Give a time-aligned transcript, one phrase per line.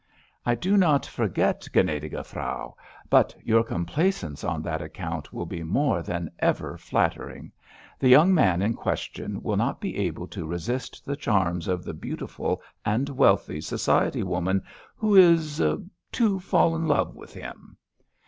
[0.47, 2.75] "I do not forget, gnädige Frau;
[3.07, 7.51] but your complaisance on that account will be more than ever flattering.
[7.99, 11.93] The young man in question will not be able to resist the charms of the
[11.93, 14.63] beautiful and wealthy society woman
[14.95, 17.77] who is—to fall in love with him!"